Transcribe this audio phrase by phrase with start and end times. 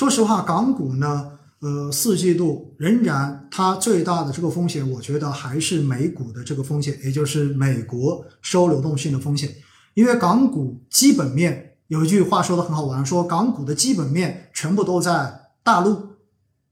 [0.00, 9.54] 说实话，港股呢，呃，四季度仍然它最大的这个风险，我觉得还是美股的这个风险，也就是美国收流动性的风险。
[9.92, 15.98] 因为港股基本面有一句话说的很好玩，说港股的基本面全部都在大陆，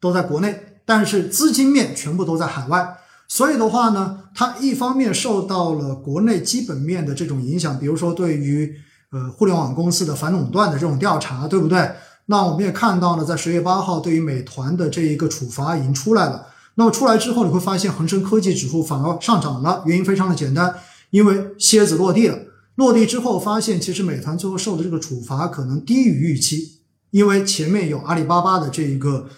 [0.00, 2.96] 都在国内，但是资金面全部都在海外。
[3.28, 8.74] 所以的话呢，它一方面受到了国内基本面的这种影响，比如说对于
[9.12, 11.88] 呃互联网公司的反垄断的这种调查，对不对？
[12.26, 16.46] 那我们也看到了，在十月八号，对于美团的这一个处罚已经出来了。
[16.76, 20.74] 那么出来之后，你会发现恒生科技指数反而上涨了，原因非常的简单，
[21.10, 22.38] 因为蝎子落地了。
[22.76, 26.78] 落地之后，发现其实美团最后受的这个处罚可能低于预期，
[27.10, 29.28] 因为前面有阿里巴巴的这一个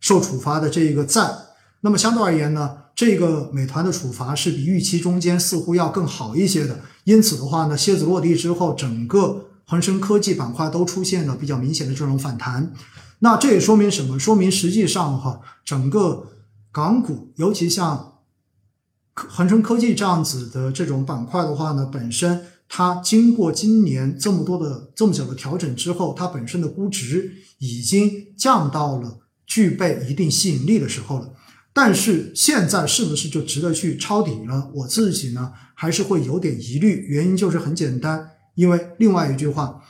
[0.00, 1.28] 受处罚的这一个在。
[1.80, 6.80] 那么相对而言呢，这个美团的处罚是比预期中间似乎要更好一些的。
[7.04, 9.44] 因此的话呢，蝎子落地之后，整个。
[9.70, 12.72] 恒生科技板块都出现了比较明显的这种反弹，
[13.18, 14.18] 那这也说明什么？
[14.18, 16.26] 说明实际上哈，整个
[16.72, 18.20] 港股，尤其像
[19.12, 31.34] 恒生科技这样子的这种板块的话呢，本身它经过今年这么多的这么久的调整之后，它本身的估值已经降到了具备一定吸引力的时候了。
[31.74, 34.70] 但是现在是不是就值得去抄底了？
[34.76, 38.30] 我自己呢还是会有点疑虑，原因就是很简单。
[38.58, 39.80] 因为另外一句话，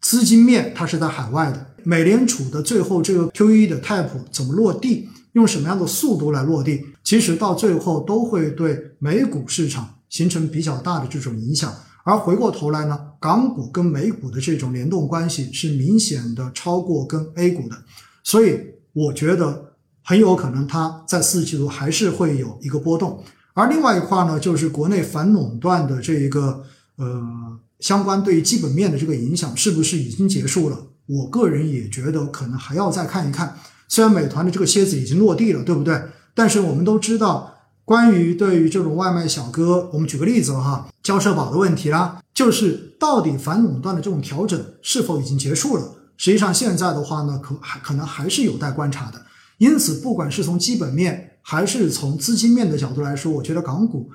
[0.00, 11.72] 资金面它是在海外的，美联储的最后这个 QE 的 type 怎么落地，用什么样的速度来落地，其实到最后都会对美股市场形成比较大的这种影响。
[12.02, 17.76] 而回过头来呢，港股跟美股的这种联动关系是明显的超过跟 A 股的，
[18.24, 18.58] 所以
[18.94, 23.22] 我觉得很有可能它在四季度还是会有一个波动。
[23.54, 26.64] 而另外一块呢，就是国内反垄断的这一个
[26.96, 27.60] 呃。
[27.80, 30.86] 相关对于基本面的这个影响是不是已经结束了？
[31.06, 33.56] 我个人也觉得可能还要再看一看。
[33.88, 36.02] 虽然美团的这个蝎子已经落地了，对不对？
[36.34, 37.54] 但是我们都知道，
[37.84, 45.96] 关于对于这种外卖小哥，我们举个例子哈，交社保的问题啦，就是到底反垄断的这种调整是否已经结束了？
[46.16, 49.24] 实际上现在的话呢，可还可能还是有待观察的。
[49.58, 54.10] 因此，不管是从基本面还是从资金面的角度来说，我觉得港股。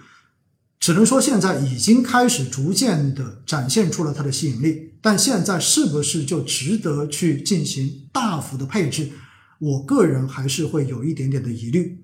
[0.81, 9.11] 只能说现在已经开始逐渐的展现出了它的吸引力，但现在是不是就值得去进行大幅的配置？
[9.59, 12.03] 我个人还是会有一点点的疑虑。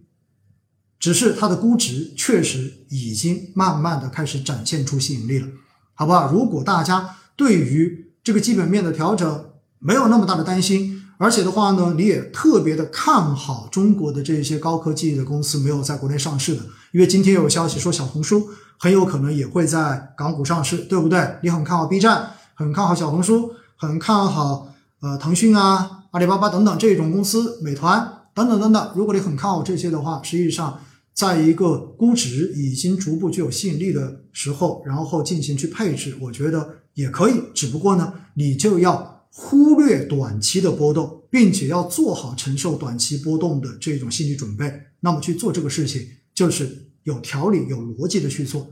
[0.99, 5.47] 只是它的估值确实已经慢慢的开始展现出吸引力了，
[5.95, 6.31] 好不好？
[6.31, 9.53] 如果大家对于这个基本面的调整
[9.87, 16.61] 没有那么大的担心，而且的话呢，你也特别的看好中国的这些高科技的公司没有在国内上市的，
[16.91, 18.49] 因为今天有消息说小红书。
[18.79, 21.39] 很有可能也会在港股上市，对不对？
[21.41, 28.91] 你很看好 B 站，很看好小红书，很看好呃腾讯啊、阿里巴巴等等这种公司，美团等等等等。
[28.95, 30.79] 如果你很看好这些的话，实际上
[31.11, 37.41] 在一个估值已经逐步具有吸引力的时候，然后进行去配置，我觉得也可以。
[37.55, 44.81] 只不过呢，你就要忽略短期的波动，并且要做好承受短期波动的这种心理准备。
[45.01, 46.85] 那么去做这个事情，就是。
[47.03, 48.67] 有条理、有逻辑的去做，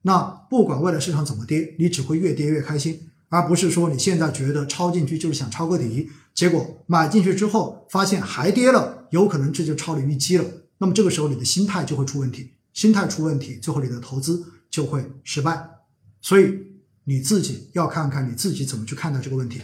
[0.00, 10.44] 那不管未来市场怎么跌，你只会越跌越开心，而不是说你现在觉得抄进去就是想抄个底，结果买进去之后发现还跌了，有可能这就超了预期了。
[10.78, 15.68] 那么这个时候你的心态就会出问题，心态出问题，最后你的投资就会失败。
[16.22, 16.54] 所以
[17.04, 19.60] 你自己要看看你自己怎么去看待这个问题。